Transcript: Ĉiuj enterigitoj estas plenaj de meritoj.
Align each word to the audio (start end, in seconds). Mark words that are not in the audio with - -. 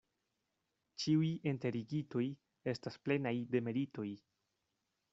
Ĉiuj 1.03 1.29
enterigitoj 1.51 2.25
estas 2.75 3.01
plenaj 3.07 3.37
de 3.55 3.65
meritoj. 3.71 4.11